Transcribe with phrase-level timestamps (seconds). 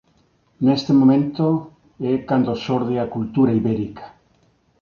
[0.65, 1.45] Neste momento
[2.11, 4.05] é cando xorde a cultura ibérica.